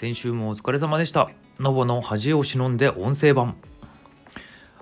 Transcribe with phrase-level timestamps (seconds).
[0.00, 3.56] 先週もお疲れ様でしたノボの恥を忍んで音声版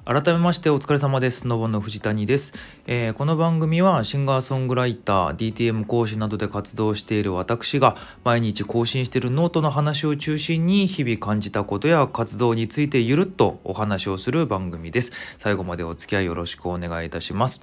[0.04, 1.46] 改めましてお疲れ様です。
[1.46, 2.54] のぼの藤谷です、
[2.86, 7.94] えー、この番組はシンガーソングライター、DTM 講師などで活動している私が
[8.24, 15.12] 毎日更新しているノートの話を中心に日々感じたことや活動についてゆるっとお話をする番組です。
[15.36, 17.60] 最後までお付き合いよろしくお願いいたします。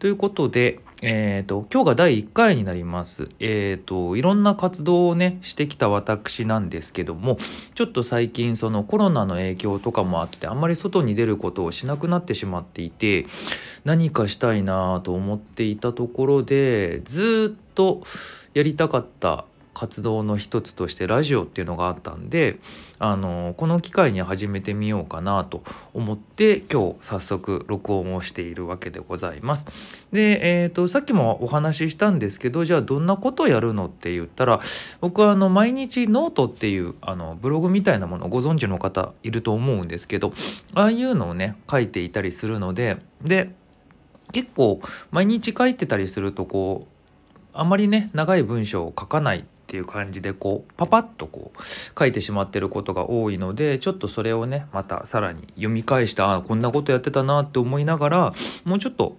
[0.00, 3.28] ということで、えーと、今日が第1回になります。
[3.38, 7.36] えーと、いろんな活動をねしてきた私なんですけども
[7.74, 13.26] ちょっと最近そのコロナの影響とかもあってあんまり外に出ることをしなくなってしまっていて
[13.84, 18.02] 何かしたいなと思っていたところでずっと
[18.54, 22.58] やりたかった活動の一つとしてラジオっていうのがあったんで
[22.98, 29.66] あのこの機会に始めてみようかなと思って今日早速録音をしているわけでございます。
[30.12, 34.60] で、えーと、さっきもお話ししたんですけどじゃあどんなことをやるのって言ったら
[35.00, 40.32] 僕はあの毎日ノートっていうあのブログみたいなものをご存知の方いると思うんですけど
[40.74, 43.50] ああいうのをね書いていたりするのでで
[44.32, 46.94] 結構毎日書いてたりするとこう
[47.52, 49.44] あまりね長い文章を書かない
[49.74, 51.62] っていう感じでこうパパッとこう
[51.98, 58.32] 書いてしまってることが多いのでちょっとそれをねまたさらに読み返してあこんなことやってたなって思いながら
[58.64, 59.16] もうちょっと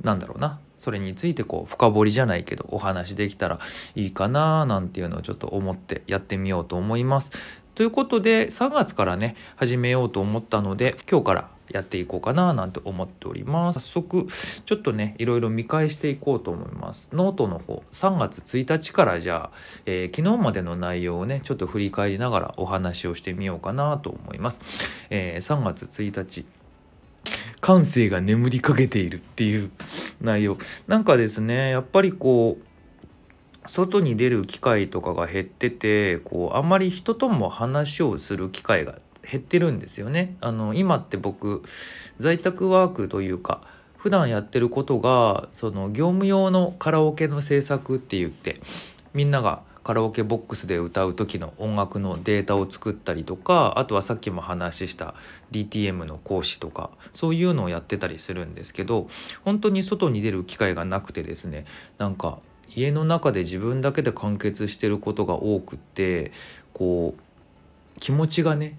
[0.00, 3.58] なんだろうなそれについてこう深掘りじゃないけどお話できたら
[3.96, 7.32] いいかななんていうのをちょっと思ってやってみようと思います。
[7.74, 13.80] ということで3月からね始めようと思ったので今日からやっていこうかななんて思っております。
[13.80, 14.28] 早速
[14.64, 17.10] ちょっとねいろいろ見返していこうと思います。
[17.12, 19.56] ノートの方3月1日からじゃあ、
[19.86, 24.60] えー、昨日までの内容をねちょっと振り返りながらお話をしてみようかなと思います、
[25.10, 26.44] えー、3月1日
[27.60, 29.70] 感性が眠りかけているっていう
[30.20, 30.58] 内容。
[30.88, 32.72] なんかですねやっぱりこう
[33.66, 38.98] 外に出る機会とかが減っててこうあんまり人とも話をする機会が
[39.30, 40.36] 減ってるんですよね。
[40.40, 41.62] あの今って僕
[42.18, 43.62] 在宅ワークというか
[43.96, 48.60] 普段やってることがその業務用のカラオケの制作って言って
[49.14, 55.14] みんながカラオケボックスで歌う時の音楽のデータを作ったりとかあとはさっきも話した
[55.50, 59.08] DTM の講師とかそういうのをやってたりするんですけど
[59.44, 61.64] 本当に外に出る機会がなくてですね
[61.98, 62.38] なんか
[62.74, 66.32] 家の中で自分だけで完結してることが多くって
[66.72, 68.78] こう気持ちがね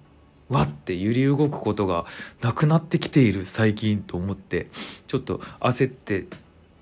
[0.53, 2.05] わって揺り動くことが
[2.41, 4.67] なくなってきている最近と思って
[5.07, 6.25] ちょっと焦って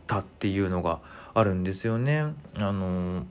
[0.07, 0.99] たっていうのが
[1.33, 2.25] あるんですよね。
[2.57, 3.25] あの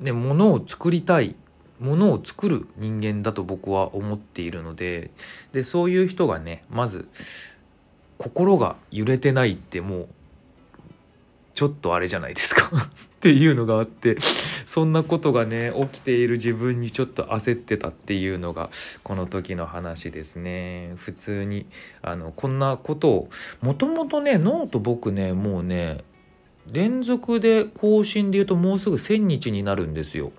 [0.00, 1.34] ね物を作りたい
[1.78, 5.10] ものを作る人間だと僕は思っているので
[5.52, 7.08] でそういう人がねまず
[8.18, 10.08] 心が揺れてないってもう
[11.56, 12.70] ちょっとあれじゃないですか。
[12.76, 14.18] っていうのがあって
[14.66, 18.68] そんなことがね起きている自分にちょっと焦ってたっていうのが
[19.02, 20.92] この時の話ですね。
[20.96, 21.64] 普通に
[22.02, 23.30] あのこんなことを
[23.62, 26.04] もともとねノート僕ねもうね
[26.70, 30.32] 連続で更新で言うともうすぐ1,000日になるんですよ。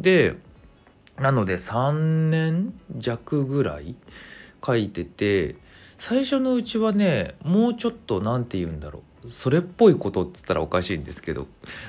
[0.00, 0.34] で
[1.20, 3.94] なので3年弱ぐらい
[4.66, 5.54] 書いてて
[5.98, 9.13] 最初のうちはねもうちょっと何て言うんだろう。
[9.26, 11.46] それっぽいことっつったらおかしいんですけど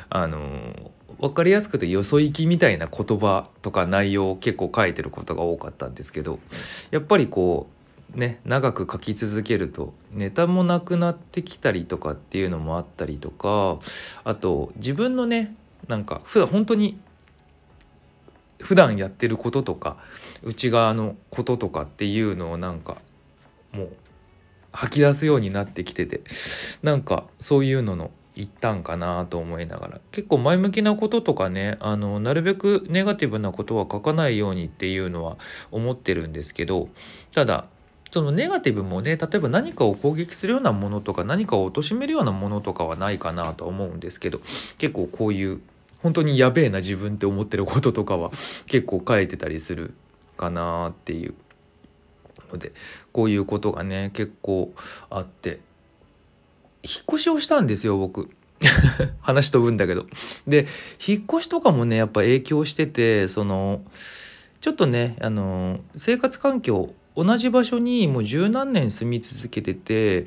[0.09, 6.39] あの分かりやすくてよそ行きみたいな言葉とか内容を結構書いてることが多かったんですけど
[6.91, 7.67] やっぱりこ
[8.15, 13.79] うね長く書き続けるとネタもなくなってきたりとかっていうのもあったりとか
[14.23, 15.55] あと自分のね
[15.87, 16.99] なんか普段本当に
[18.59, 19.97] 普段やってることとか
[20.43, 22.97] 内側のこととかっていうのをなんか
[23.71, 23.89] もう
[24.75, 26.21] 吐き出すようになってきてて
[26.83, 30.01] なんかそういうのの一端かなと思いながら。
[30.11, 35.37] 結構前向きなこととかねあのなるべくネガティブなことは書かないようにっていうのは
[35.71, 36.89] 思ってるんですけど
[37.33, 37.65] ただ
[38.11, 44.39] そのネガティブもね例えば何かを攻撃するようなものとか何かを貶めるようなものとかはないかなと思うんですけど
[44.77, 45.61] 結構こういう
[46.01, 48.29] 本当にやべえな自分って思ってることとかは
[48.67, 49.95] 結構書いてたりする
[50.37, 51.33] かなっていう。
[52.51, 52.71] ので
[53.11, 54.73] こういうことがね結構
[55.09, 55.59] あって。
[56.85, 58.29] 引っ越しをしたんですよ僕。
[59.19, 60.05] 話飛ぶんだけど。
[60.47, 60.67] で
[61.05, 63.81] 引っ越しとかもねやっぱ影響しててその
[64.61, 70.25] ちょっとねあの生活環境同じ場所にもう十何年住み続けてて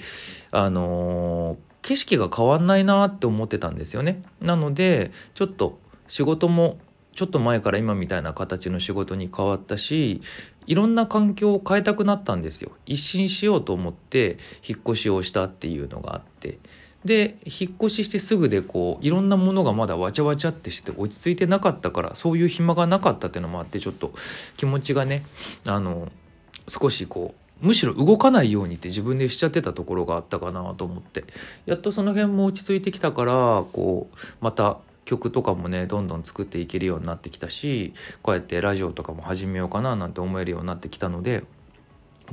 [0.50, 4.22] あの景色が変わんないなって思ってたんですよね。
[4.40, 5.78] なのでちょっと
[6.08, 6.78] 仕事も
[7.18, 10.22] ちょっと前から今みたいな形の仕事に変わったし
[10.68, 12.70] いろんな環境を変えたくなったんですよ。
[12.86, 16.60] 一新しようと思って引っ越しをしたっていうのがあって。
[17.04, 24.12] で引っ越ししてすぐでこういろんなものがまだわちゃわちゃってして落ち着いてなかったからそういう暇がなかったっていうのもあってちょっと
[24.56, 25.24] 気持ちがね
[25.66, 26.08] あの
[26.68, 31.24] 少しこうむしろ動かないようにって自分でしちゃってたところがあったかなと思って。
[31.66, 33.32] やっとその辺も落ち着いてきたから
[33.72, 41.44] こうまた曲とかもねどんどん作っていけるようになってきたしこうやってラジオとかも始めようかななんて思えるようになってきたので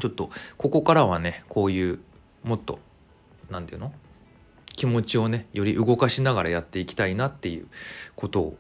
[0.02, 2.00] ちょっとここからはねこういう
[2.44, 2.80] もっと
[3.50, 3.94] 何て言うの？
[4.76, 7.68] 気持ちをねより動かしながらやっていきたいなっていう
[8.18, 8.58] ことを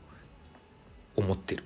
[1.17, 1.65] 思ってる。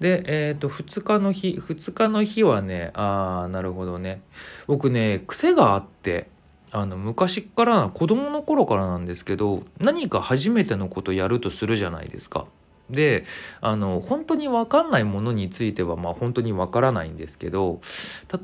[0.00, 4.20] で、えー、と2日の日2日の日はねああなるほどね
[4.66, 6.28] 僕ね癖があって
[6.74, 12.46] あの昔から子供の頃からなんですけど何か初めてのことやるとするじゃないですか。
[12.90, 13.24] で
[13.60, 17.80] あの本当に分かんないものについてはまあ本当に分からないんですけど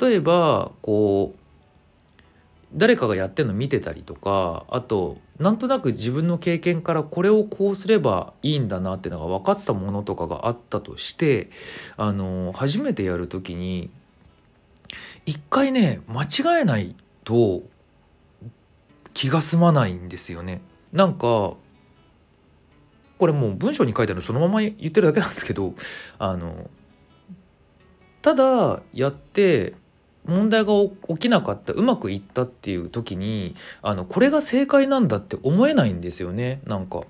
[0.01, 1.39] 例えばこう
[2.73, 11.51] 誰かがやってるの見てたりとかあとなんとなく自分の経験からこれをこうすればいいんだなっていうのが分かったものとかがあったとして
[11.97, 13.91] あの初めてやる時に
[15.27, 16.95] 一回ね間違えない
[17.25, 17.63] と
[19.21, 20.63] 気が済まないんですよね。
[20.95, 21.59] なんかこ
[23.27, 25.75] れもう文章に書いてあるそのまま言ってるだけなんですけど
[26.19, 26.71] あの
[28.23, 29.75] ただやって
[30.25, 30.73] 問題が
[31.09, 37.03] 起きなかったうまくいったっていう時にあのこれが正解なんだって思えないんですよねなんか。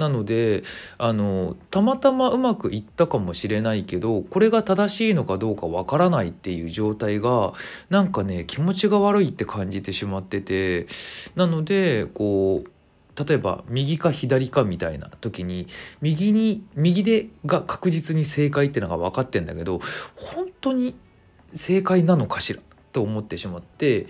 [0.00, 0.64] なので
[0.98, 7.52] あのたまたまうまくいったかもしれないけどこれが正しいのかどうかわからないっていう状態が
[7.90, 10.86] なんかね気持ちが悪いって感じてしまってて
[11.36, 12.70] なのでこう
[13.24, 15.66] 例えば右か左かみたいな時に
[16.00, 19.80] 右に右でが確実に正解ってのが分かってんだけど
[20.16, 20.94] 本当に
[21.52, 22.62] 正解なのかしら
[22.92, 24.06] と思ってしまって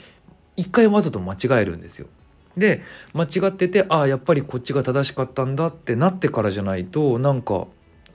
[0.56, 2.06] 一回わざと間違えるんですよ。
[2.56, 2.82] で
[3.14, 7.66] 間違っててああやっぱりこっちが正しかったんだってなってからじゃないとなんか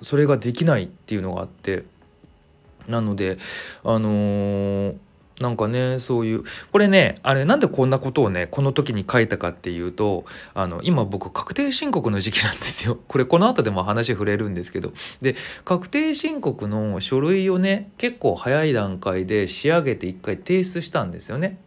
[0.01, 1.83] それができないっていうのがあって。
[2.87, 3.37] なので
[3.83, 4.95] あのー、
[5.41, 12.97] なんかねそういうこれねあれなんでこんなことをねこの時に書いたかっていうとあの今僕確定申告の時期なんですよ。
[13.07, 14.93] これこの後でも話触れるんですけど。
[15.21, 21.57] で確定申告の書類をね結構早い段階で仕上げて一回提出したんですよね。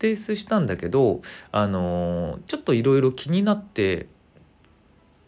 [0.00, 1.20] 提出したんだけど
[1.52, 4.06] あのちょっといろいろ気になって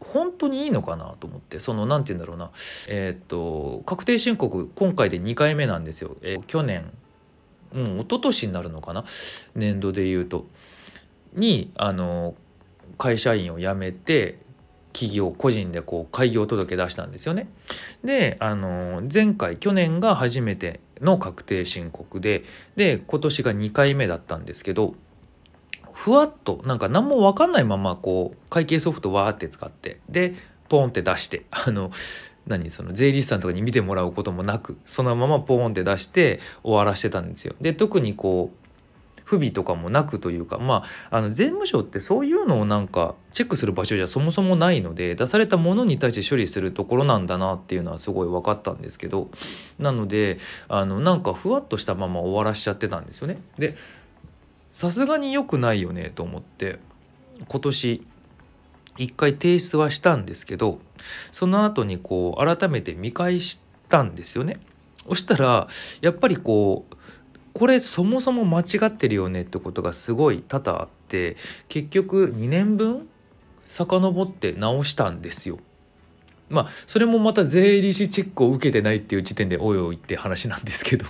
[0.00, 2.50] 本当にいいのかなと思ってその何て言うんだろうな。
[2.88, 6.17] えー、っと確定申告今回で2回目なんですよ。
[6.23, 6.90] えー、去年
[7.75, 9.05] うん、一昨年になるのかな？
[9.55, 10.46] 年度で言うと。
[11.35, 12.35] にあの
[12.99, 14.38] 会社員を辞めて
[14.93, 17.49] 企業個人でこう開業届出したんですよね。
[18.05, 22.44] であの前回去年が初めての確定申告で
[22.77, 24.94] で今年が2回目だったんですけど
[25.93, 30.35] ふわっとなんか何も分かんないままこう会計ソフトわーって使ってで
[30.69, 31.91] ポンって出してあの
[32.47, 37.55] 何その税理士さんとかに見てもらうこともなくそのままポーンって出して終わらしてたんですよ。
[37.61, 38.62] で特にこう
[39.32, 49.31] 不備とかもなくというかまああの税務署ってそういうのをなんかチェックする場所じゃそもそもないので出されたものに対して処理するところなんだなっていうのはすごい分かったんですけど
[49.79, 50.37] なので
[50.69, 53.40] あのなんかふわっとしたまま終わらしちゃってたんですよね。
[53.56, 53.75] で
[54.70, 56.78] さすがに良くないよねと思って
[57.49, 58.06] 今年
[58.99, 60.78] 一回提出はしたんですけど
[61.30, 64.61] その後にこう改めて見返したんですよね。
[65.09, 65.68] そしたら
[66.02, 66.97] やっぱりこう
[67.54, 71.37] これそもそも間違ってるよねってことがすごい多々あって
[71.68, 73.09] 結局2年分
[73.66, 75.59] 遡って直したんですよ。
[76.49, 81.06] まあそれもまた税理士チェックを受けてないっていう時点でおいおいって話なんですけど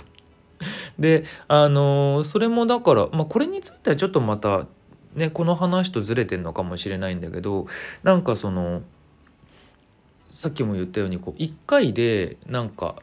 [0.97, 4.67] であのー、それもだから、まあ、これについてはちょっとまた
[5.15, 7.67] ねこの話とずれてんのかもしれないんだけど
[8.03, 8.83] なんかその
[10.29, 12.95] さっきも言ったようにこう1回でなんか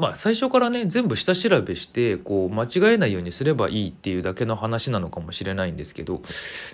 [0.00, 6.22] まあ最初からね全部下調べしてこう間違えないようにすればいいっていうだけの話なのかもしれないんですけど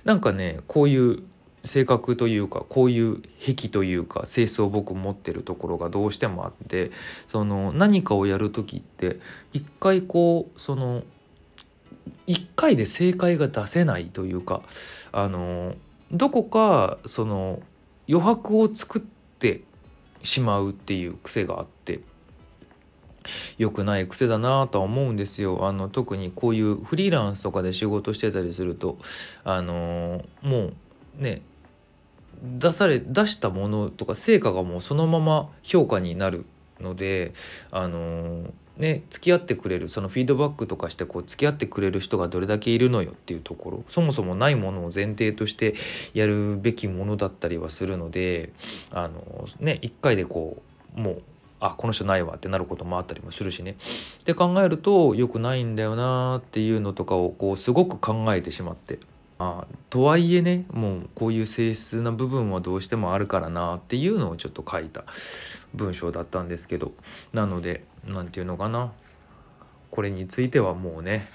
[0.04, 1.22] なんかねこういう
[1.64, 6.92] 性格というかこういう癖というか性質を僕持ってるところがどうしてもあって
[7.26, 9.18] その何かをやる時って
[9.52, 11.02] 一回こうその
[12.28, 14.62] 1回で正解が出せないというか
[15.10, 15.74] あの
[16.12, 17.60] どこかその
[18.08, 19.62] 余白を作って
[20.22, 22.00] しまうっていう癖があって
[23.58, 25.66] 良くない癖だなとは思うんですよ。
[25.66, 28.98] あの特にこういうフリーランスとかで仕事してたりすると
[29.44, 30.70] あのも
[31.18, 31.42] うね
[32.42, 36.44] 出され出したものとか成果がもうそのまま評価になる
[36.80, 37.32] ので
[37.70, 45.74] あのね付き合ってくれるそのフィードバックとかしてこう付き合ってくれる人がどれだけいるのよっていうところそもそもないものを前提として
[46.14, 48.52] やるべきものだったりはするので
[48.90, 50.62] あのね一回でこ
[50.96, 51.22] うもう
[51.60, 53.76] あこの人ないわってなることもあったりもするしね。
[54.20, 58.98] って考えると良くないんだよなっていうのとかをこうすごく考えてしまって。
[59.38, 65.04] あとはいえねもうこういう性質な部分はどうしてもあるからなっていうのをちょっと書いた
[65.74, 66.92] 文章だったんですけど。
[67.32, 68.92] なので何て言うのかな。
[69.90, 71.28] これについてはもうね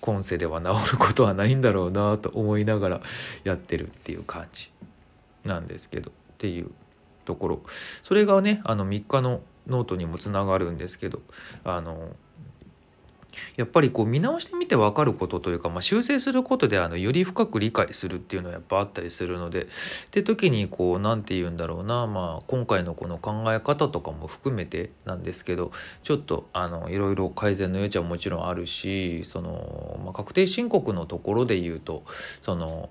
[0.00, 3.00] 今世では治ることはないんだろうなと思いながら
[3.44, 4.70] やってるっていう感じ
[5.44, 6.10] なんですけど。
[6.10, 6.70] っていう
[7.24, 7.60] ところ
[8.02, 11.20] それがねあの3日のノートにもつながるんですけど
[11.64, 12.14] あの
[13.56, 19.66] やっぱりこう見直してみて分かることというか、まあ、修正することであのより深く理解するっていうのはやっぱあったりするのでっ
[20.10, 25.72] て時にこう何て言うんだろうな、まあ、今回のこの考え方とかも含めてなんですけど
[26.02, 32.02] ちょっとあのいろいろ改善の余地はもちろんあるしその、まあ、確定申告のところで言うと
[32.42, 32.88] その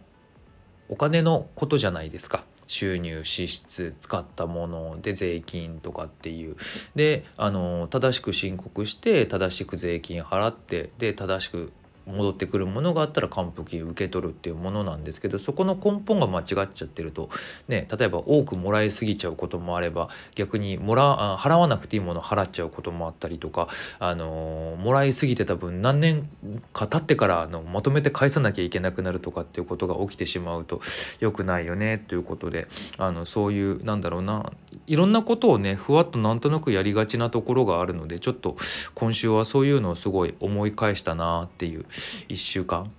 [0.87, 2.43] お金のことじゃないですか。
[2.69, 6.55] 収入支出使ったもので税金とかっていう。
[6.95, 11.73] であの正しく申告して正しく税金払ってで正しく
[12.09, 17.29] 戻ってくるものがあったら還付金受け取るっていうものなんですけどそこの根本が間違っちゃってると、
[17.67, 23.67] ね、例えば多くもらいすぎちゃうこともあれば逆にもら払わなくていいものを払っちゃうこともあったりとか、
[23.99, 26.29] あのもらいすぎてた分何年
[26.73, 30.81] か経ってからのまとめて返さなきゃいけなくなるとかっていうことが起きてしまうと
[31.19, 34.51] 良くないよねということであのそういうなんだろうな
[34.89, 38.57] いろんなことをねふわっとなんとなくやりがちなところがあるのでちょっと
[38.95, 41.85] 今週はそういうのをすごい思い返したなっていう
[42.27, 42.91] 1週間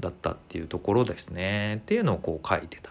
[0.00, 2.90] だったっていうところですねっていうのをこう書いてた。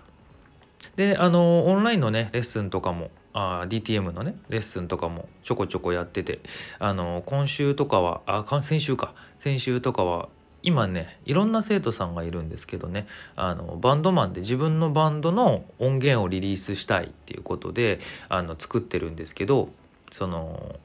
[0.95, 6.39] であのオンラインのねレッスンとかもあ DTM のねレッスンとかもちょこちょこやってて
[6.77, 10.29] あの今週とかはあ先週か先週とかは
[10.65, 13.05] 今ねいろんな生徒さんがいるんですけどね
[13.35, 19.69] あのバンドマンで自分のバンドの音源をリリースしたいっていうことであの作ってるんですけど
[20.11, 20.75] その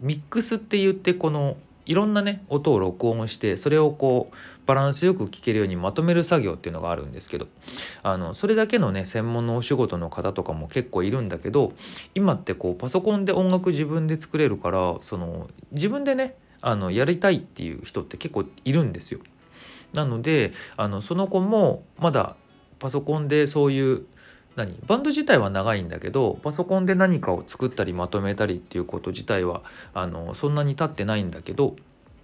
[0.00, 7.48] ミックスって言ってこのいろんなね音を録音してそれをこうバランスよく聴けるようにまとめる作業っていうのがあるんですけど
[8.04, 11.72] あのそれだけのね専門のお仕事の方とかも結構いるんだけど
[12.14, 19.20] 今ってこうパソコンで音楽自分で作れるからその自分でねあのやりたいっていう人って結構いるんですよ。
[19.94, 22.36] なのであのその子もまだ
[22.78, 24.06] パソコンでそういう
[24.56, 29.62] 何バンド自体は長いんだけどパソコンで何かを作ったりまとめたりっていうこと自体は
[29.94, 31.76] あのそんなに経ってないんだけど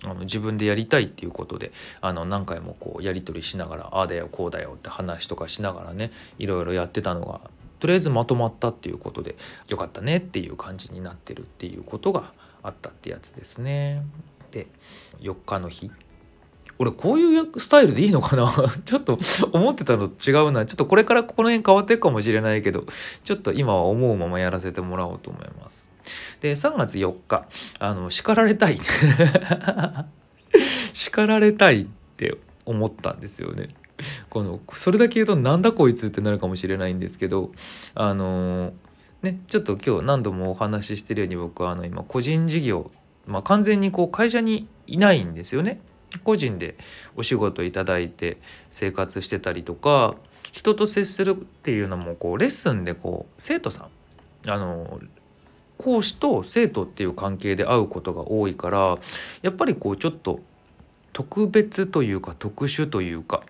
[0.02, 7.40] あの自分でやりたいっていうことであの何回もこうやり取りしながらああだよこうだよって話とかしながらねいろいろやってたのが
[7.80, 9.36] とりあえずまとまったっていうことで
[9.68, 12.32] よかったねっていう感じになってるっていうことが
[12.64, 14.02] あったってやつですね。
[14.50, 14.66] で
[15.20, 15.90] 4日の日
[16.78, 18.50] 俺こういうスタイルでいいのかな？
[18.84, 19.18] ちょっと
[19.52, 22.84] 思ってたのと違うなちょっとこれからここの辺変わっていくかもしれないけど
[23.22, 25.88] ちょっと今は思うままやらせてもらおうと思います。
[26.40, 27.46] で3月4日
[27.78, 28.78] あの叱られたい
[30.92, 33.74] 叱られたいって思ったんですよね。
[34.28, 37.52] このそれだけ言うとなんだこいつってなるかもしれないんですけど
[37.94, 38.72] あの
[39.24, 42.92] ねちょっと今日何度もお話ししてるように僕はあの今個人事業
[43.26, 45.80] まあ完全にこう会社にいないんですよね。
[46.22, 46.76] 個人で
[47.16, 48.36] お仕事いただいて
[48.70, 50.14] 生活してたりとか
[50.52, 53.88] 人と接するっていうのもこうレッスンでこう生徒さ
[54.46, 55.00] んあの
[55.76, 58.98] 講師と生徒っていう関係で会うことが多いから
[59.42, 60.38] やっぱりこうちょっと
[61.12, 63.42] 特別というか特殊というか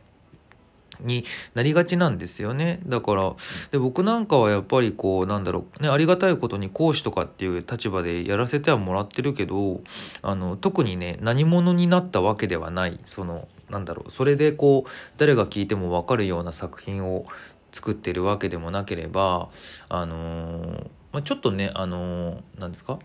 [1.04, 2.80] になりがちなんですよね。
[2.86, 3.34] だから
[3.70, 9.80] で僕なんかはやっぱりこうなんだろうねありがたいことに講師とかっていう立場でやらせてはもらってるけど
[10.22, 12.98] あの特にね何者になったわけではない。
[13.04, 17.26] そのなんだろうそれでこう誰が聞いても分かるような作品を
[17.72, 19.48] 作ってるわけでもなければ
[19.88, 22.98] あのー、まあ、ちょっとねあの何、ですか？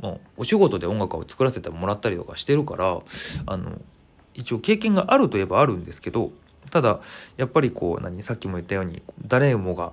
[0.00, 3.00] もうお仕事で音楽を作らせてもらったりとかしてるから
[3.46, 3.80] あの
[4.34, 6.30] 一応経験があるといえばあるんですけど
[6.72, 7.00] ただ
[7.36, 9.92] やっぱりこう何さっきも言ったように誰もが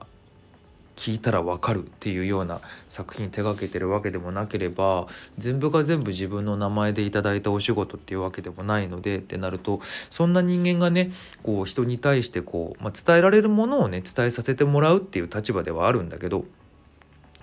[0.95, 5.07] 聞いたらわかるっていうような作品手がけてるわけでもなければ
[5.37, 11.11] 全部が全部自分の名前でいただいたお仕事っていうわけでもないのでってなるとそんな人間がね
[11.43, 16.45] こう人に対してこう、まあ、伝えられるものをね伝えさせてもらうっていう立場ではあるんだけど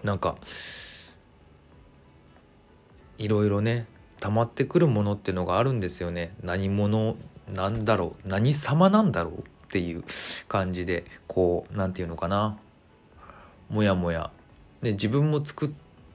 [0.03, 0.37] なんか
[3.19, 3.87] いろいろね
[4.21, 6.35] 溜まってくるものっていうのがあるんですよね。
[6.43, 7.17] 何者
[7.53, 10.05] なんだろう何様なんだろうっていう
[10.49, 12.57] 感じでこう何て言うのかな
[13.69, 14.31] もやもや、
[14.83, 15.71] ね、自分も作っ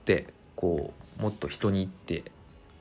[0.06, 2.24] てこうもっと人にって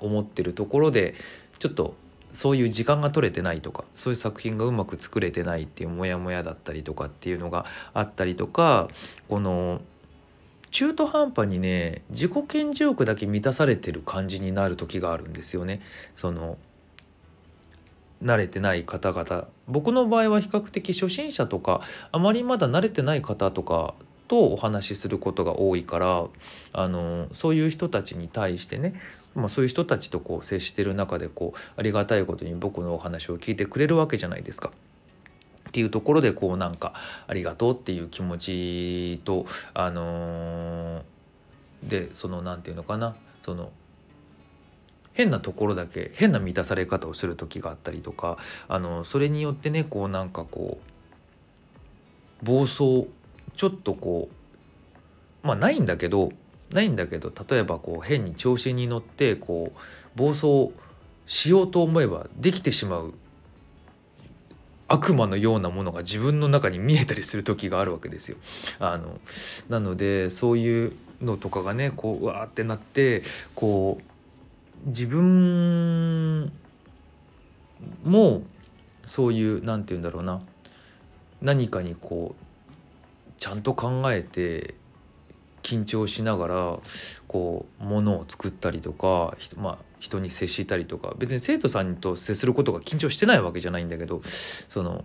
[0.00, 1.14] 思ってるところで
[1.58, 1.94] ちょっと
[2.30, 8.88] そういう時間が取れてないとかそういう作品がうまく作れてないっていうモヤモヤだったりとかっていうのがあったりとか
[9.28, 9.80] この
[10.70, 15.80] 中途半端にね自己顕示欲だけ満たされてる感じになる時があるんですよね。
[16.14, 16.56] その
[18.22, 21.80] 慣れてない方々僕の場合は比較的初心者とか
[22.12, 23.94] あまりまだ慣れてない方とか
[24.28, 26.26] とお話しすることが多いから
[26.72, 28.94] あのそういう人たちに対してね
[29.34, 34.72] まあ、そういう人たちとこう接してる中でこうありがたいことに僕のお話を聞いてくれるわけじゃないですか。
[35.68, 36.94] っていうところでこうなんか
[37.28, 41.02] ありがとうっていう気持ちとあのー、
[41.86, 43.70] でその何て言うのかなその
[45.12, 48.38] 変なところだけ変な満たされ方をする時があったりとか
[48.68, 50.78] あのそれによってねこうなんかこ
[52.42, 53.08] う暴走
[53.56, 54.28] ちょっとこ
[55.42, 56.32] うまあないんだけど
[56.72, 59.78] ないんだけど例えばこう変に調子に乗ってこう
[60.18, 60.70] 暴走
[61.26, 63.14] しようと思えばできてしまう
[64.88, 68.36] 悪魔のようなものが自分の中に見えたりする時があるわけですよ。
[68.80, 69.20] あの
[69.68, 73.22] なのでそういうのとかがねこううわーってなって
[73.54, 74.09] こう
[74.86, 76.52] 自分
[78.04, 78.42] も
[79.06, 80.40] そういう何て言うんだろうな
[81.42, 84.74] 何かにこうちゃんと考えて
[85.62, 86.78] 緊張しながら
[87.28, 95.04] こうものを作ったりとか、まあ、人に接したりとか別に生徒さんと接することが緊張してないわけじゃないんだけどその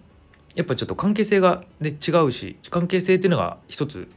[0.56, 4.08] やっぱちょっと関係性が、ね、違うし関係性っていうのが一つ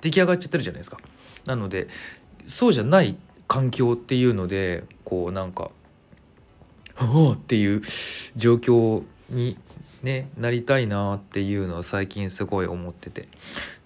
[0.00, 0.98] 出来上がっちゃってるじゃないですか。
[1.46, 1.88] なので
[2.46, 3.16] そうじゃない
[3.48, 5.70] 環境っていうのでこうなんか
[6.94, 7.82] 「はあ」っていう
[8.36, 9.56] 状況に
[10.02, 13.28] ねなりたいなっていうのを最近すごい思ってて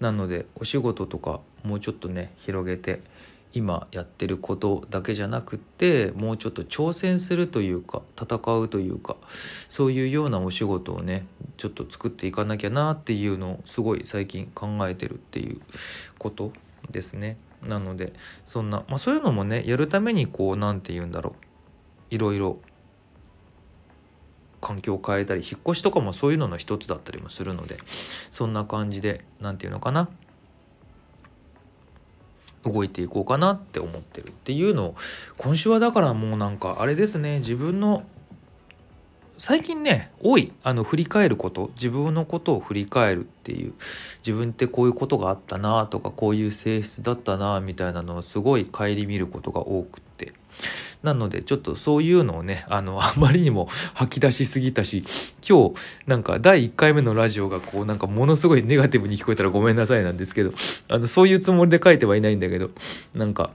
[0.01, 3.01] なのでお仕事とかもうちょっとね広げて
[3.55, 9.17] 今やってることだけじゃなくってもうちょっと挑戦するというか戦うというか
[9.69, 15.61] そういうようなお仕事をねちょっと作っていかなきゃなっていうのをすごい最近考えてるっていう
[16.19, 16.53] こと
[16.91, 17.39] ですね。
[17.63, 18.13] なので
[18.47, 21.49] そんな、まあ、そういうのもねやるためにこう何て言うんだろう。
[22.11, 22.59] いろいろ
[24.61, 27.79] 環境を変えたり引っ越しとかもそういうのの一つだったりもするので
[28.31, 30.09] そんな感じで何て言うのかな。
[32.65, 34.97] 動いていこうかなって思ってるっていうのを
[35.37, 37.39] 今週はだからもうなんかあれですね。
[37.39, 38.05] 自分の
[39.39, 43.73] 最近ね多いあの振り返ること自分のことを振り返るっていう
[44.19, 50.33] 自分ってこういうことがあったなとかこういう性質だったなみたいなのをすごい顧みることが多くって。
[51.05, 55.05] なのでちょっとそういうのをねあの あまりにも吐き出しすぎたし
[55.49, 55.75] 今日
[56.09, 60.51] なんか第1回目のラジオがこうなんかものすごいネガティブに聞こえたらごめんなさいなんですけど
[60.89, 62.71] あのそういうつもりで書いてはいないんだけど
[63.15, 63.53] なんか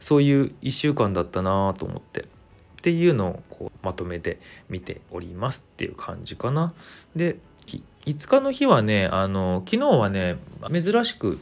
[0.00, 2.24] そういう1週間だったなと思って。
[2.84, 6.74] っていうのをこうまとめてみておりますっていう感じかな。
[7.16, 7.38] で
[8.04, 10.36] 5日の日はねあの昨日はね
[10.70, 11.38] 珍しく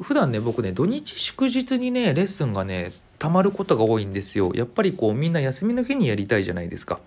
[0.00, 4.50] 普段ね僕ね土日祝日にねレッスンがねたまることが多いんですよ。
[4.54, 7.00] やっぱりこうみんな休みの日にやりたいじゃないですか。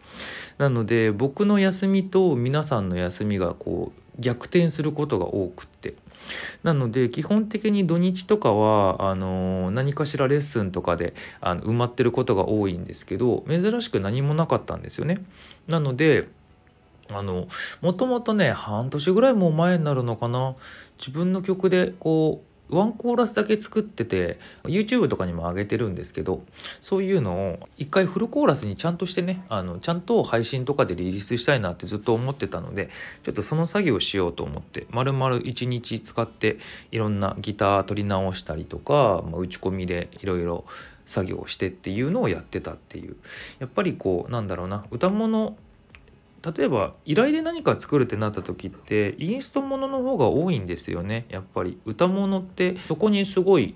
[0.59, 5.95] なので僕の休みと皆さんの休みがこう逆転することが多くって。
[6.63, 15.23] なので基本的に土日とかはあの何かしらレッスンとかであの埋まってることが多いんですけど珍しく何もなかったんですよね。
[15.67, 16.27] なので
[17.11, 17.47] あの
[17.81, 20.55] もともとね半年ぐらいも前になるのかな。
[20.97, 26.43] 自分の曲でこうワンコーラスだけ作ってて YouTube とかにも上げてるんですけど
[26.79, 32.89] そういうのを一回フルコーラスにちゃんとしてねあのちゃんと配信とかでリリースしたいなってずっと思ってたので
[33.23, 36.57] ちょっとその作業をしようと思って丸々1日使って
[36.91, 40.65] いろんなギター取り直したりとか、まあ、打ち込みでいろいろ
[41.05, 43.17] 作業してっていうのをやってたっていう。
[43.59, 45.57] やっぱりこうなんだろうな歌物
[46.43, 53.75] 例えば依頼で何か作るってなった時ってインストものの方が多いんですよねやっぱり歌物ってそこにすごい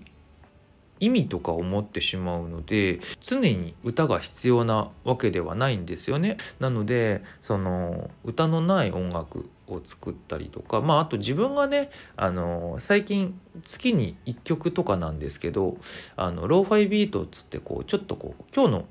[0.99, 6.38] 意味とかを持ってしまうので常に歌が必要なわけではないんですよね。
[6.60, 15.78] なのでその歌のない音楽を作ったりとかまああと自分がねあの最近月に1曲とかなんですけど
[16.15, 18.86] あのローファイビートっつってこうちょっとこう今日の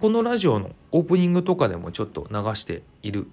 [0.00, 3.28] このラジオのオープニングとかでもちょっと流している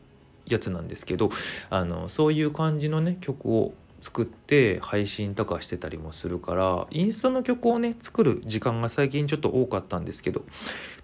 [0.45, 1.29] やつなんですけど
[1.69, 10.43] あのそういう感じのね曲を作って配信とかしてたりもするからインストの曲をね作る時間が最近ちょっと多かったんですけど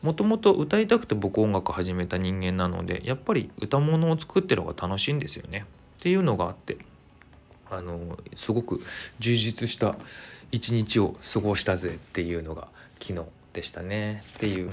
[0.02, 5.66] もともと歌いたくて僕音楽始めた人間なのでやっぱり歌物を作ってるのが楽しいんですよね。
[6.00, 6.78] っていうのがあって
[7.72, 8.82] あのすごく
[9.20, 9.96] 充実した
[10.52, 12.68] 一日を過ごしたぜっていうのが
[13.00, 14.24] 昨日でしたね。
[14.36, 14.70] っていう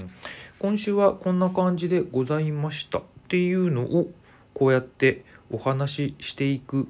[0.59, 4.09] 今週はこんな感じでございましたっていうのを
[4.55, 6.87] こうやってお話ししていく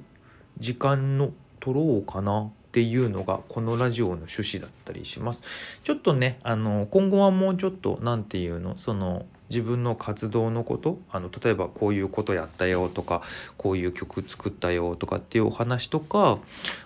[0.58, 5.42] 時間の取ろうかなっていうのがこのラジオの趣旨だったりします。
[5.84, 13.22] ちょっとねあの今後はもうちょっと何て言うのその自分の活動のことあの例えばこういうことやったよとか
[13.58, 16.38] こういう曲作ったよとかっていうお話とか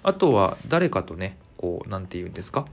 [0.03, 2.67] あとは誰かとねこう何て言うんですか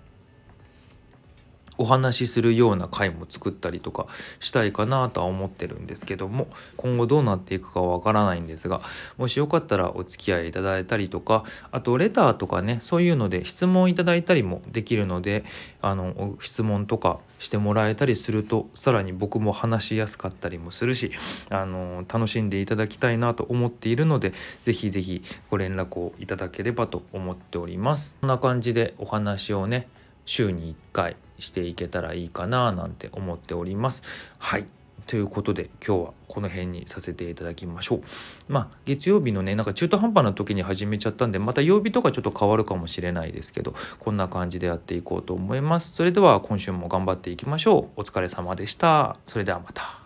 [1.80, 4.08] お話しするような回も作ったりとか
[4.40, 8.82] したいかなとは思ってるんですけども今後どうなっていくかわからないんですが
[9.18, 15.46] もしよかったらお付き合いいただいたりとかあとレターとかねそういうので質問いただいたりもできるので
[15.82, 21.12] あの質問とかしてもらえたりするとさらに僕も話しやすかったりもするし
[21.50, 24.34] あの楽しんでいただきたいなと思っているので
[24.66, 28.18] 是非是非ご連絡をいただければと思っております。
[28.20, 29.88] こんな感じでお話をね
[30.26, 34.04] 週に1回していけたらいいかななんて思っております。
[34.38, 34.66] はい
[35.10, 38.02] ということで今日はこの辺にさせていただきましょう。
[38.48, 45.94] まあ月曜日のねなんか中途半端な時に始めちゃったんでまた曜日とかちょっと変わるかもしれないですけどこんな感じでやっていこうと思います。
[45.94, 48.02] それでは今週も頑張っていきましょう。
[48.02, 49.18] お疲れ様でした。
[49.26, 49.99] それではまた。